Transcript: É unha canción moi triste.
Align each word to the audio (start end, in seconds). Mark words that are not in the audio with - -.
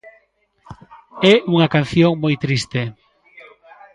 É 1.31 1.33
unha 1.53 1.71
canción 1.75 2.11
moi 2.23 2.35
triste. 2.45 2.81